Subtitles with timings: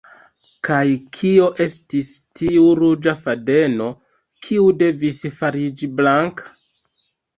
[0.67, 0.79] Kaj
[1.17, 2.09] kio estis
[2.41, 3.91] tiu “ruĝa fadeno”
[4.47, 6.53] kiu devis fariĝi blanka?